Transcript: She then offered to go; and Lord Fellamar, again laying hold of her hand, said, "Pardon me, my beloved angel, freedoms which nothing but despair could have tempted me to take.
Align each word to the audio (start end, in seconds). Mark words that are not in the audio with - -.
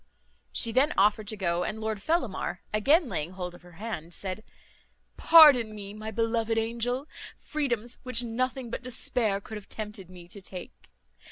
She 0.51 0.71
then 0.71 0.95
offered 0.97 1.27
to 1.27 1.37
go; 1.37 1.63
and 1.63 1.79
Lord 1.79 2.01
Fellamar, 2.01 2.61
again 2.73 3.07
laying 3.07 3.33
hold 3.33 3.53
of 3.53 3.61
her 3.61 3.73
hand, 3.73 4.15
said, 4.15 4.43
"Pardon 5.15 5.75
me, 5.75 5.93
my 5.93 6.09
beloved 6.09 6.57
angel, 6.57 7.05
freedoms 7.37 7.99
which 8.01 8.23
nothing 8.23 8.71
but 8.71 8.81
despair 8.81 9.39
could 9.39 9.57
have 9.57 9.69
tempted 9.69 10.09
me 10.09 10.27
to 10.29 10.41
take. 10.41 10.89